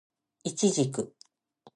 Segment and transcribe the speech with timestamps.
[0.45, 1.15] イチジク